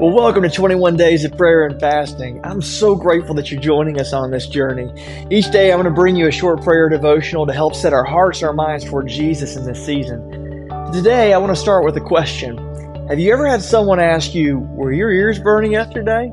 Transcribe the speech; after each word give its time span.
Well, 0.00 0.12
welcome 0.12 0.44
to 0.44 0.48
21 0.48 0.96
Days 0.96 1.24
of 1.24 1.36
Prayer 1.36 1.66
and 1.66 1.80
Fasting. 1.80 2.40
I'm 2.44 2.62
so 2.62 2.94
grateful 2.94 3.34
that 3.34 3.50
you're 3.50 3.60
joining 3.60 3.98
us 3.98 4.12
on 4.12 4.30
this 4.30 4.46
journey. 4.46 4.88
Each 5.28 5.50
day, 5.50 5.72
I'm 5.72 5.82
going 5.82 5.92
to 5.92 6.00
bring 6.00 6.14
you 6.14 6.28
a 6.28 6.30
short 6.30 6.62
prayer 6.62 6.88
devotional 6.88 7.46
to 7.48 7.52
help 7.52 7.74
set 7.74 7.92
our 7.92 8.04
hearts 8.04 8.40
and 8.40 8.46
our 8.46 8.54
minds 8.54 8.84
toward 8.84 9.08
Jesus 9.08 9.56
in 9.56 9.64
this 9.64 9.84
season. 9.84 10.68
Today, 10.92 11.32
I 11.32 11.38
want 11.38 11.50
to 11.50 11.60
start 11.60 11.84
with 11.84 11.96
a 11.96 12.00
question 12.00 12.58
Have 13.08 13.18
you 13.18 13.32
ever 13.32 13.44
had 13.48 13.60
someone 13.60 13.98
ask 13.98 14.36
you, 14.36 14.60
Were 14.70 14.92
your 14.92 15.10
ears 15.10 15.40
burning 15.40 15.72
yesterday? 15.72 16.30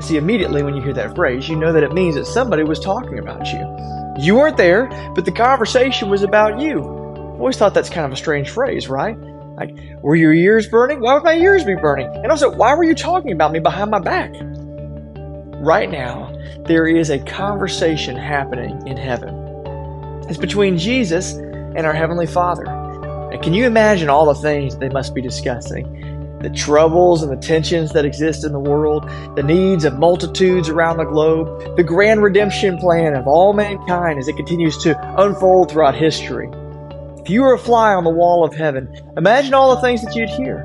See, 0.00 0.16
immediately 0.16 0.62
when 0.62 0.76
you 0.76 0.80
hear 0.82 0.92
that 0.92 1.16
phrase, 1.16 1.48
you 1.48 1.56
know 1.56 1.72
that 1.72 1.82
it 1.82 1.92
means 1.92 2.14
that 2.14 2.26
somebody 2.26 2.62
was 2.62 2.78
talking 2.78 3.18
about 3.18 3.44
you. 3.48 4.24
You 4.24 4.36
weren't 4.36 4.56
there, 4.56 4.86
but 5.16 5.24
the 5.24 5.32
conversation 5.32 6.10
was 6.10 6.22
about 6.22 6.60
you. 6.60 6.78
Always 6.78 7.56
thought 7.56 7.74
that's 7.74 7.90
kind 7.90 8.06
of 8.06 8.12
a 8.12 8.16
strange 8.16 8.50
phrase, 8.50 8.88
right? 8.88 9.18
Like, 9.56 9.76
were 10.02 10.16
your 10.16 10.32
ears 10.32 10.68
burning? 10.68 11.00
Why 11.00 11.14
would 11.14 11.22
my 11.22 11.34
ears 11.34 11.64
be 11.64 11.74
burning? 11.76 12.08
And 12.08 12.26
also, 12.26 12.50
why 12.50 12.74
were 12.74 12.84
you 12.84 12.94
talking 12.94 13.32
about 13.32 13.52
me 13.52 13.60
behind 13.60 13.90
my 13.90 14.00
back? 14.00 14.32
Right 15.60 15.90
now, 15.90 16.32
there 16.66 16.86
is 16.86 17.10
a 17.10 17.18
conversation 17.20 18.16
happening 18.16 18.86
in 18.86 18.96
heaven. 18.96 19.34
It's 20.28 20.38
between 20.38 20.76
Jesus 20.76 21.34
and 21.34 21.86
our 21.86 21.92
Heavenly 21.92 22.26
Father. 22.26 22.66
And 23.32 23.42
can 23.42 23.54
you 23.54 23.64
imagine 23.64 24.08
all 24.08 24.26
the 24.26 24.34
things 24.34 24.76
they 24.76 24.88
must 24.88 25.14
be 25.14 25.22
discussing? 25.22 26.38
The 26.40 26.50
troubles 26.50 27.22
and 27.22 27.32
the 27.32 27.36
tensions 27.36 27.92
that 27.92 28.04
exist 28.04 28.44
in 28.44 28.52
the 28.52 28.60
world, 28.60 29.08
the 29.36 29.42
needs 29.42 29.84
of 29.84 29.98
multitudes 29.98 30.68
around 30.68 30.98
the 30.98 31.04
globe, 31.04 31.76
the 31.76 31.84
grand 31.84 32.22
redemption 32.22 32.76
plan 32.78 33.14
of 33.14 33.26
all 33.26 33.52
mankind 33.52 34.18
as 34.18 34.28
it 34.28 34.36
continues 34.36 34.76
to 34.82 34.98
unfold 35.22 35.70
throughout 35.70 35.94
history. 35.94 36.50
If 37.24 37.30
you 37.30 37.40
were 37.40 37.54
a 37.54 37.58
fly 37.58 37.94
on 37.94 38.04
the 38.04 38.10
wall 38.10 38.44
of 38.44 38.54
heaven, 38.54 38.86
imagine 39.16 39.54
all 39.54 39.74
the 39.74 39.80
things 39.80 40.02
that 40.02 40.14
you'd 40.14 40.28
hear. 40.28 40.62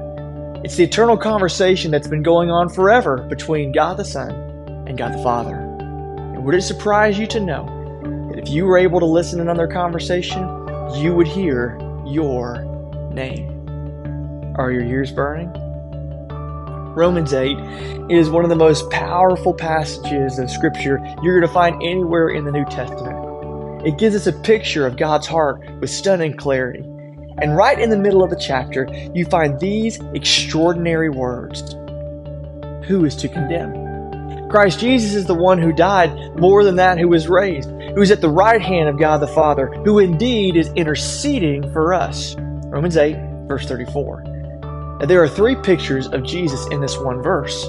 It's 0.62 0.76
the 0.76 0.84
eternal 0.84 1.16
conversation 1.16 1.90
that's 1.90 2.10
been 2.10 2.22
going 2.22 2.52
on 2.52 2.68
forever 2.68 3.26
between 3.30 3.72
God 3.72 3.96
the 3.96 4.04
Son 4.04 4.32
and 4.86 4.98
God 4.98 5.14
the 5.14 5.24
Father. 5.24 5.56
And 5.56 6.44
would 6.44 6.56
it 6.56 6.64
surprise 6.64 7.18
you 7.18 7.28
to 7.28 7.40
know 7.40 7.66
that 8.30 8.40
if 8.40 8.50
you 8.50 8.66
were 8.66 8.78
able 8.78 9.00
to 9.00 9.06
listen 9.06 9.40
in 9.40 9.48
on 9.48 9.56
their 9.56 9.70
conversation, 9.70 10.42
you 10.96 11.16
would 11.16 11.28
hear 11.28 11.80
your 12.06 12.62
name? 13.14 13.48
Are 14.58 14.70
your 14.70 14.84
ears 14.84 15.14
burning? 15.14 15.54
Romans 16.94 17.34
8 17.34 17.56
is 18.10 18.30
one 18.30 18.44
of 18.44 18.50
the 18.50 18.58
most 18.58 18.90
powerful 18.90 19.54
passages 19.54 20.38
of 20.38 20.52
Scripture 20.52 21.00
you're 21.24 21.40
going 21.40 21.48
to 21.48 21.54
find 21.54 21.82
anywhere 21.82 22.28
in 22.28 22.44
the 22.44 22.52
New 22.52 22.66
Testament. 22.66 23.19
It 23.86 23.98
gives 23.98 24.16
us 24.16 24.28
a 24.28 24.34
picture 24.34 24.86
of 24.86 24.98
God's 24.98 25.28
heart 25.28 25.62
with 25.80 25.90
stunning 25.90 26.36
clarity. 26.36 26.84
And 27.42 27.56
right 27.56 27.80
in 27.80 27.90
the 27.90 27.98
middle 27.98 28.24
of 28.24 28.30
the 28.30 28.36
chapter, 28.36 28.88
you 29.14 29.26
find 29.26 29.60
these 29.60 30.00
extraordinary 30.14 31.10
words 31.10 31.62
Who 32.88 33.06
is 33.06 33.16
to 33.18 33.30
condemn? 33.30 34.50
Christ 34.50 34.80
Jesus 34.80 35.14
is 35.14 35.26
the 35.26 35.36
one 35.36 35.60
who 35.60 35.72
died, 35.72 36.12
more 36.38 36.64
than 36.64 36.76
that, 36.78 36.98
who 36.98 37.08
was 37.08 37.30
raised, 37.30 37.70
who 37.70 38.02
is 38.02 38.12
at 38.12 38.20
the 38.20 38.30
right 38.30 38.62
hand 38.62 38.90
of 38.90 39.00
God 39.00 39.20
the 39.20 39.28
Father, 39.28 39.68
who 39.86 40.00
indeed 40.00 40.58
is 40.58 40.70
interceding 40.76 41.72
for 41.72 41.94
us. 41.94 42.36
Romans 42.38 42.98
8, 42.98 43.16
verse 43.48 43.68
34. 43.68 44.24
Now, 45.00 45.06
there 45.06 45.24
are 45.24 45.30
three 45.30 45.56
pictures 45.56 46.08
of 46.08 46.24
Jesus 46.24 46.66
in 46.72 46.82
this 46.82 46.98
one 46.98 47.22
verse. 47.22 47.64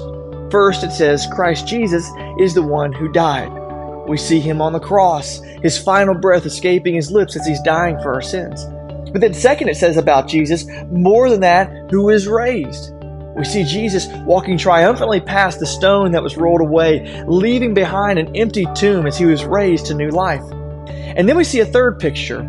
First, 0.51 0.83
it 0.83 0.91
says 0.91 1.27
Christ 1.31 1.67
Jesus 1.67 2.09
is 2.39 2.53
the 2.53 2.63
one 2.63 2.91
who 2.91 3.11
died. 3.11 3.60
We 4.07 4.17
see 4.17 4.39
him 4.39 4.61
on 4.61 4.73
the 4.73 4.79
cross, 4.79 5.39
his 5.61 5.77
final 5.77 6.15
breath 6.15 6.45
escaping 6.45 6.95
his 6.95 7.11
lips 7.11 7.35
as 7.35 7.45
he's 7.45 7.61
dying 7.61 7.99
for 8.01 8.13
our 8.13 8.21
sins. 8.21 8.65
But 9.11 9.21
then, 9.21 9.33
second, 9.33 9.69
it 9.69 9.77
says 9.77 9.97
about 9.97 10.27
Jesus, 10.27 10.65
more 10.89 11.29
than 11.29 11.41
that, 11.41 11.91
who 11.91 12.09
is 12.09 12.27
raised. 12.27 12.93
We 13.35 13.45
see 13.45 13.63
Jesus 13.63 14.07
walking 14.25 14.57
triumphantly 14.57 15.21
past 15.21 15.59
the 15.59 15.65
stone 15.65 16.11
that 16.11 16.23
was 16.23 16.37
rolled 16.37 16.61
away, 16.61 17.23
leaving 17.27 17.73
behind 17.73 18.19
an 18.19 18.35
empty 18.35 18.65
tomb 18.75 19.05
as 19.05 19.17
he 19.17 19.25
was 19.25 19.45
raised 19.45 19.85
to 19.87 19.93
new 19.93 20.09
life. 20.09 20.43
And 20.87 21.27
then 21.27 21.37
we 21.37 21.43
see 21.43 21.59
a 21.59 21.65
third 21.65 21.99
picture, 21.99 22.43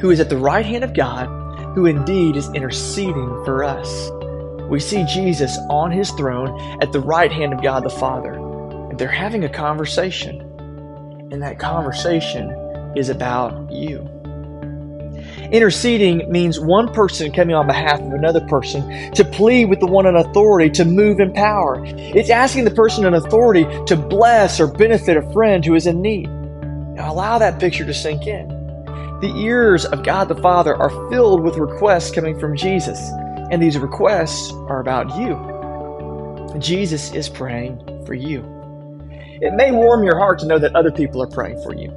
who 0.00 0.10
is 0.10 0.20
at 0.20 0.28
the 0.28 0.36
right 0.36 0.64
hand 0.64 0.84
of 0.84 0.94
God, 0.94 1.26
who 1.74 1.86
indeed 1.86 2.36
is 2.36 2.48
interceding 2.54 3.42
for 3.44 3.64
us. 3.64 4.10
We 4.68 4.80
see 4.80 5.04
Jesus 5.04 5.56
on 5.70 5.90
his 5.90 6.10
throne 6.12 6.82
at 6.82 6.92
the 6.92 7.00
right 7.00 7.32
hand 7.32 7.52
of 7.52 7.62
God 7.62 7.84
the 7.84 7.90
Father, 7.90 8.34
and 8.34 8.98
they're 8.98 9.08
having 9.08 9.44
a 9.44 9.48
conversation 9.48 10.47
and 11.30 11.42
that 11.42 11.58
conversation 11.58 12.50
is 12.96 13.08
about 13.08 13.70
you. 13.70 14.08
Interceding 15.52 16.30
means 16.30 16.60
one 16.60 16.92
person 16.92 17.32
coming 17.32 17.54
on 17.54 17.66
behalf 17.66 18.00
of 18.00 18.12
another 18.12 18.40
person 18.48 19.12
to 19.12 19.24
plead 19.24 19.66
with 19.66 19.80
the 19.80 19.86
one 19.86 20.06
in 20.06 20.16
authority 20.16 20.70
to 20.70 20.84
move 20.84 21.20
in 21.20 21.32
power. 21.32 21.82
It's 21.86 22.30
asking 22.30 22.64
the 22.64 22.70
person 22.70 23.06
in 23.06 23.14
authority 23.14 23.64
to 23.86 23.96
bless 23.96 24.60
or 24.60 24.66
benefit 24.66 25.16
a 25.16 25.32
friend 25.32 25.64
who 25.64 25.74
is 25.74 25.86
in 25.86 26.02
need. 26.02 26.28
Now, 26.94 27.12
allow 27.12 27.38
that 27.38 27.60
picture 27.60 27.86
to 27.86 27.94
sink 27.94 28.26
in. 28.26 28.48
The 29.20 29.32
ears 29.36 29.84
of 29.86 30.04
God 30.04 30.28
the 30.28 30.36
Father 30.36 30.76
are 30.76 30.90
filled 31.10 31.42
with 31.42 31.56
requests 31.56 32.10
coming 32.10 32.38
from 32.38 32.56
Jesus, 32.56 32.98
and 33.50 33.62
these 33.62 33.78
requests 33.78 34.52
are 34.68 34.80
about 34.80 35.16
you. 35.16 36.60
Jesus 36.60 37.12
is 37.12 37.28
praying 37.28 38.04
for 38.04 38.14
you. 38.14 38.57
It 39.40 39.54
may 39.54 39.70
warm 39.70 40.02
your 40.02 40.18
heart 40.18 40.40
to 40.40 40.46
know 40.46 40.58
that 40.58 40.74
other 40.74 40.90
people 40.90 41.22
are 41.22 41.28
praying 41.28 41.62
for 41.62 41.72
you. 41.74 41.90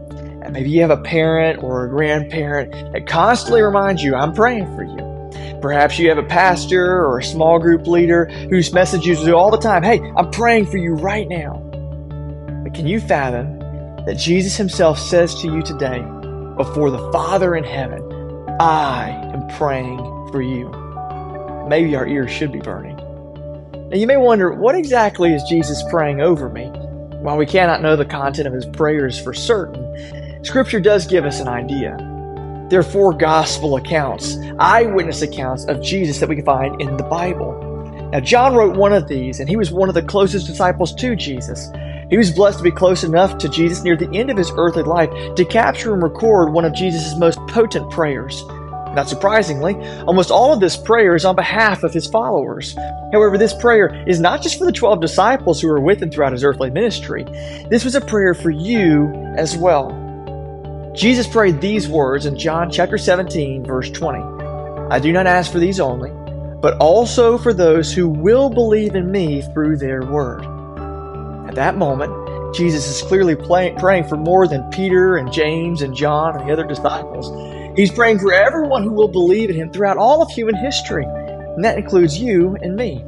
And 0.44 0.54
maybe 0.54 0.70
you 0.70 0.82
have 0.82 0.92
a 0.92 1.02
parent 1.02 1.64
or 1.64 1.86
a 1.86 1.90
grandparent 1.90 2.72
that 2.94 3.08
constantly 3.08 3.62
reminds 3.62 4.04
you, 4.04 4.16
I'm 4.16 4.34
praying 4.34 4.66
for 4.76 4.84
you. 4.84 5.60
Perhaps 5.60 5.98
you 5.98 6.10
have 6.10 6.18
a 6.18 6.24
pastor 6.24 7.04
or 7.04 7.20
a 7.20 7.24
small 7.24 7.60
group 7.60 7.88
leader 7.88 8.26
whose 8.26 8.74
messages 8.74 9.24
you 9.24 9.36
all 9.36 9.50
the 9.50 9.58
time, 9.58 9.82
hey, 9.84 10.00
I'm 10.18 10.30
praying 10.32 10.68
for 10.68 10.78
you 10.78 10.94
right 10.94 11.28
now. 11.28 11.54
But 12.64 12.74
can 12.74 12.86
you 12.86 13.00
fathom 13.00 13.60
that 14.06 14.18
Jesus 14.18 14.56
himself 14.56 15.00
says 15.00 15.34
to 15.42 15.48
you 15.48 15.62
today, 15.62 16.02
before 16.58 16.92
the 16.92 17.12
Father 17.12 17.56
in 17.56 17.64
heaven, 17.64 18.02
I 18.60 19.10
am 19.34 19.48
praying 19.58 19.98
for 20.32 20.42
you? 20.42 20.70
Maybe 21.68 21.96
our 21.96 22.08
ears 22.08 22.32
should 22.32 22.52
be 22.52 22.60
burning. 22.60 22.98
Now 23.90 23.98
you 23.98 24.08
may 24.08 24.18
wonder, 24.18 24.54
what 24.54 24.76
exactly 24.76 25.34
is 25.34 25.44
Jesus 25.44 25.84
praying 25.90 26.22
over 26.22 26.50
me? 26.50 26.72
While 27.22 27.38
we 27.38 27.46
cannot 27.46 27.84
know 27.84 27.96
the 27.96 28.04
content 28.04 28.48
of 28.48 28.54
his 28.54 28.66
prayers 28.66 29.22
for 29.22 29.32
certain, 29.32 30.44
Scripture 30.44 30.80
does 30.80 31.06
give 31.06 31.24
us 31.24 31.40
an 31.40 31.48
idea. 31.48 31.96
There 32.70 32.80
are 32.80 32.84
four 32.84 33.14
gospel 33.14 33.76
accounts, 33.76 34.38
eyewitness 34.58 35.22
accounts 35.22 35.66
of 35.66 35.84
Jesus 35.84 36.20
that 36.20 36.30
we 36.30 36.38
can 36.38 36.46
find 36.46 36.82
in 36.82 36.98
the 36.98 37.04
Bible. 37.04 37.54
Now, 38.12 38.22
John 38.22 38.56
wrote 38.56 38.76
one 38.76 38.92
of 38.92 39.08
these, 39.08 39.40
and 39.40 39.48
he 39.48 39.56
was 39.56 39.72
one 39.72 39.88
of 39.88 39.94
the 39.94 40.02
closest 40.02 40.48
disciples 40.48 40.96
to 40.96 41.16
Jesus. 41.16 41.70
He 42.10 42.18
was 42.18 42.32
blessed 42.32 42.58
to 42.58 42.64
be 42.64 42.72
close 42.72 43.04
enough 43.04 43.38
to 43.38 43.50
Jesus 43.50 43.84
near 43.84 43.96
the 43.96 44.10
end 44.18 44.32
of 44.32 44.38
his 44.38 44.52
earthly 44.58 44.82
life 44.82 45.12
to 45.36 45.46
capture 45.46 45.94
and 45.94 46.02
record 46.02 46.52
one 46.52 46.66
of 46.66 46.74
Jesus' 46.74 47.16
most 47.18 47.38
potent 47.48 47.92
prayers. 47.92 48.44
Not 48.94 49.08
surprisingly, 49.08 49.76
almost 50.02 50.32
all 50.32 50.52
of 50.52 50.60
this 50.60 50.76
prayer 50.76 51.16
is 51.16 51.24
on 51.24 51.36
behalf 51.36 51.84
of 51.84 51.94
his 51.94 52.08
followers. 52.08 52.76
However, 53.14 53.38
this 53.38 53.54
prayer 53.54 54.04
is 54.06 54.20
not 54.20 54.42
just 54.42 54.58
for 54.58 54.66
the 54.66 54.72
12 54.72 55.00
disciples 55.00 55.62
who 55.62 55.70
were 55.70 55.80
with 55.80 56.02
him 56.02 56.12
throughout 56.12 56.34
his 56.34 56.44
earthly 56.44 56.70
ministry. 56.70 57.24
This 57.70 57.86
was 57.86 57.96
a 57.96 58.02
prayer 58.02 58.34
for 58.34 58.50
you 58.50 59.08
as 59.38 59.56
well. 59.56 59.98
Jesus 60.94 61.26
prayed 61.26 61.62
these 61.62 61.88
words 61.88 62.26
in 62.26 62.38
John 62.38 62.70
chapter 62.70 62.98
17, 62.98 63.64
verse 63.64 63.90
20. 63.90 64.20
I 64.90 65.00
do 65.00 65.14
not 65.14 65.26
ask 65.26 65.50
for 65.50 65.60
these 65.60 65.80
only, 65.80 66.12
but 66.60 66.76
also 66.80 67.38
for 67.38 67.54
those 67.54 67.94
who 67.94 68.10
will 68.10 68.50
believe 68.50 68.96
in 68.96 69.10
me 69.10 69.42
through 69.42 69.78
their 69.78 70.04
word. 70.04 70.44
At 71.48 71.56
that 71.56 71.78
moment, 71.78 72.12
Jesus 72.54 72.88
is 72.88 73.02
clearly 73.08 73.38
praying 73.38 74.08
for 74.10 74.18
more 74.18 74.50
than 74.50 74.70
Peter 74.70 75.16
and 75.16 75.32
James 75.32 75.82
and 75.82 75.96
John 75.96 76.38
and 76.38 76.48
the 76.48 76.52
other 76.52 76.68
disciples. 76.68 77.32
He's 77.76 77.92
praying 77.92 78.20
for 78.20 78.34
everyone 78.34 78.84
who 78.84 78.92
will 78.92 79.08
believe 79.08 79.50
in 79.50 79.56
him 79.56 79.72
throughout 79.72 79.98
all 79.98 80.22
of 80.22 80.30
human 80.30 80.56
history, 80.56 81.06
and 81.06 81.64
that 81.64 81.78
includes 81.78 82.20
you 82.20 82.58
and 82.62 82.76
me. 82.76 83.02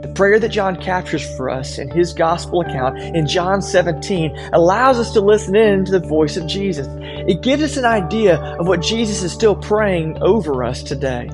The 0.00 0.12
prayer 0.14 0.38
that 0.38 0.48
John 0.48 0.80
captures 0.80 1.24
for 1.36 1.50
us 1.50 1.78
in 1.78 1.90
his 1.90 2.14
gospel 2.14 2.62
account 2.62 2.98
in 2.98 3.26
John 3.26 3.60
17 3.60 4.34
allows 4.54 4.98
us 4.98 5.12
to 5.12 5.20
listen 5.20 5.54
in 5.54 5.84
to 5.84 5.92
the 5.92 6.00
voice 6.00 6.38
of 6.38 6.46
Jesus. 6.46 6.86
It 7.28 7.42
gives 7.42 7.62
us 7.62 7.76
an 7.76 7.84
idea 7.84 8.38
of 8.58 8.66
what 8.66 8.80
Jesus 8.80 9.22
is 9.22 9.32
still 9.32 9.56
praying 9.56 10.16
over 10.22 10.64
us 10.64 10.82
today. 10.82 11.28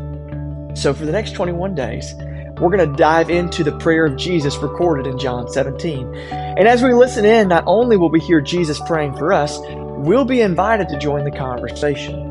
So, 0.74 0.92
for 0.92 1.04
the 1.04 1.12
next 1.12 1.32
21 1.32 1.76
days, 1.76 2.14
we're 2.60 2.76
going 2.76 2.90
to 2.90 2.96
dive 2.96 3.30
into 3.30 3.62
the 3.62 3.76
prayer 3.78 4.04
of 4.04 4.16
Jesus 4.16 4.56
recorded 4.56 5.06
in 5.06 5.18
John 5.18 5.48
17. 5.48 6.14
And 6.16 6.66
as 6.66 6.82
we 6.82 6.92
listen 6.94 7.24
in, 7.24 7.48
not 7.48 7.64
only 7.66 7.96
will 7.96 8.10
we 8.10 8.20
hear 8.20 8.40
Jesus 8.40 8.80
praying 8.86 9.16
for 9.16 9.32
us, 9.32 9.60
we'll 9.68 10.24
be 10.24 10.40
invited 10.40 10.88
to 10.88 10.98
join 10.98 11.24
the 11.24 11.30
conversation. 11.30 12.29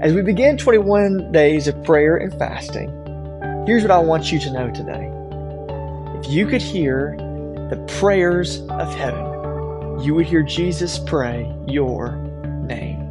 As 0.00 0.12
we 0.12 0.20
begin 0.20 0.58
21 0.58 1.32
days 1.32 1.68
of 1.68 1.82
prayer 1.82 2.18
and 2.18 2.30
fasting, 2.38 2.90
here's 3.66 3.80
what 3.80 3.90
I 3.90 3.98
want 3.98 4.30
you 4.30 4.38
to 4.40 4.52
know 4.52 4.70
today. 4.70 5.10
If 6.20 6.30
you 6.30 6.46
could 6.46 6.60
hear 6.60 7.16
the 7.70 7.82
prayers 7.98 8.60
of 8.68 8.94
heaven, 8.94 9.24
you 10.02 10.14
would 10.14 10.26
hear 10.26 10.42
Jesus 10.42 10.98
pray 10.98 11.50
your 11.66 12.14
name. 12.60 13.05